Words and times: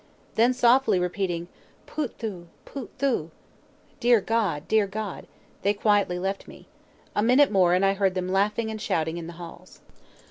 Then 0.33 0.51
softly 0.55 0.97
repeating 0.99 1.47
Poot 1.85 2.17
thoo! 2.17 2.47
Poot 2.65 2.89
thoo! 2.97 3.29
"Dear 3.99 4.19
God! 4.19 4.67
dear 4.67 4.87
God!" 4.87 5.27
they 5.61 5.75
quietly 5.75 6.17
left 6.17 6.47
me. 6.47 6.65
A 7.15 7.21
minute 7.21 7.51
more, 7.51 7.75
and 7.75 7.85
I 7.85 7.93
heard 7.93 8.15
them 8.15 8.27
laughing 8.31 8.71
and 8.71 8.81
shouting 8.81 9.17
in 9.19 9.27
the 9.27 9.33
halls. 9.37 9.81